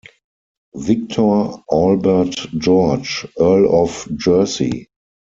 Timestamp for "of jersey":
3.83-4.87